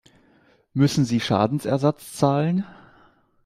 Müssen 0.73 1.05
sie 1.05 1.19
Schadensersatz 1.19 2.13
zahlen? 2.13 2.65